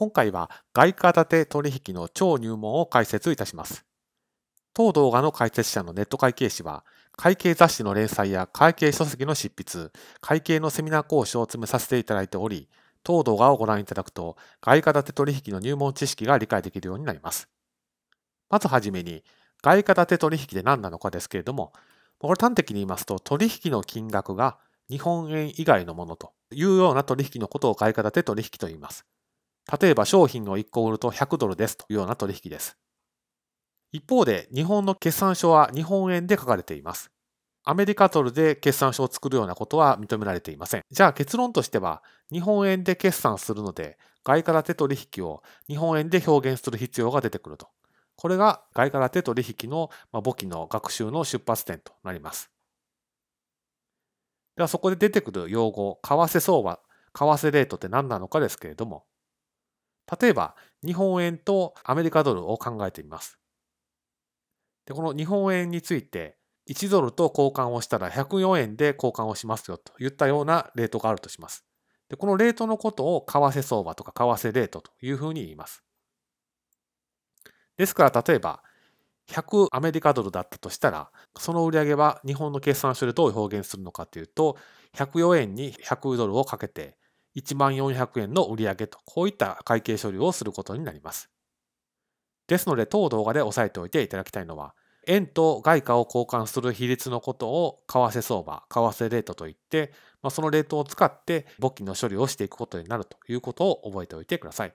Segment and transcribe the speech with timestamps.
[0.00, 3.84] 今回は外貨建て取引の超入門を解説いたします。
[4.72, 6.86] 当動画の解説者のネット会計士は、
[7.18, 9.90] 会計雑誌の連載や会計書籍の執筆、
[10.22, 12.70] 会計のセミナー講師を詰めさせていただいており、
[13.02, 17.50] 当動画をご覧いただくと、外貨建て取引の入門知識が理解できるようになります。
[18.48, 19.22] まずはじめに、
[19.62, 21.74] 外貨建て取引で何なのかですけれども、
[22.18, 24.56] これ端的に言いますと、取引の金額が
[24.88, 29.04] 日本円以外のものというような取引のことを外貨建て取引と言います。
[29.80, 32.76] 例えば商品を1個売ると100ドルですというような取引です。
[33.92, 37.10] 一方で日本の決算書は日本円で書かれています。
[37.62, 40.82] アメリカドルで決算書を作るようなことは認められていません。
[40.90, 47.68] じゃあ結論としては日本円で決算するので外貨建て取引を日本円で表現する必要が出てくると。
[48.16, 52.50] これが外貨建て取引の簿記の学習の出発点となります。
[54.56, 56.80] ではそこで出てくる用語、為替相場、
[57.14, 59.04] 為替レートって何なのかですけれども、
[60.20, 63.38] 例えば日本円とアメリカドルを考えてみます。
[64.86, 66.36] でこの日本円について
[66.68, 71.64] 1ドルと交換をしたら104円で交換をしますよといったようなレートがあるとします。
[72.08, 75.84] でこのレートのことを為替相場とか為替レートというふうに言います。
[77.76, 78.62] ですから例えば
[79.28, 84.56] 100アメリカドルだったとしたらその売り上げは日本の決算書でどう表現するのかというと
[84.94, 86.96] 104円に100ドルをかけて
[87.36, 91.30] 1万400円の売上と、こういった会計処理をすることになります。
[92.46, 94.74] ですので、当動画で押さえておいていただきたいのは、
[95.06, 104.74] 円と外貨を交換する比率のことを為替相場、為替レートといって、まあ、そのレートを使って簿記の処理をしていくことになるということを覚えておいてください。